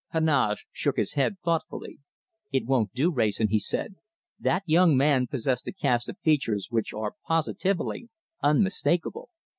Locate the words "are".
6.91-7.13